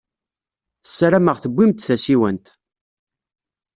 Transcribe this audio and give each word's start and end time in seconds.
Ssarameɣ 0.89 1.37
tewwim-d 1.39 1.79
tasiwant. 1.87 2.45